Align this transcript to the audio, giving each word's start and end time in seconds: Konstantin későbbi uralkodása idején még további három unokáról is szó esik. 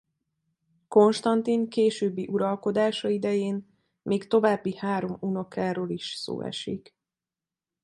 Konstantin 0.87 1.69
későbbi 1.69 2.27
uralkodása 2.27 3.09
idején 3.09 3.67
még 4.01 4.27
további 4.27 4.77
három 4.77 5.17
unokáról 5.19 5.89
is 5.89 6.07
szó 6.13 6.41
esik. 6.41 6.95